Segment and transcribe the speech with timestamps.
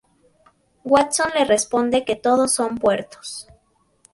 [0.83, 3.45] Watson le responde que todos son puertos.